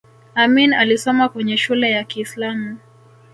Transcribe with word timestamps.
amin 0.35 0.73
alisoma 0.73 1.29
kwenye 1.29 1.57
shule 1.57 1.91
ya 1.91 2.03
kiislamu 2.03 2.77